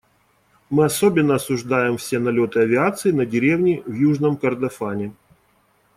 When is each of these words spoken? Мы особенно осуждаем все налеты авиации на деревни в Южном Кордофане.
Мы 0.71 0.85
особенно 0.85 1.35
осуждаем 1.35 1.95
все 1.97 2.17
налеты 2.17 2.61
авиации 2.61 3.11
на 3.11 3.27
деревни 3.27 3.83
в 3.85 3.93
Южном 3.93 4.35
Кордофане. 4.35 5.13